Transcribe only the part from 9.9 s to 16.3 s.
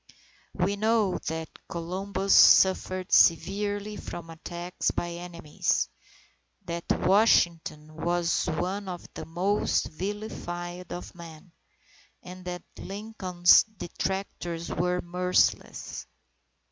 vilified of men," and that Lincoln's detractors were merciless.